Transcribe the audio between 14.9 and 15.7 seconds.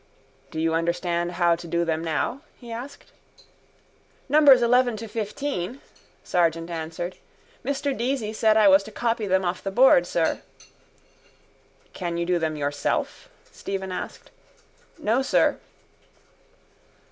—No, sir.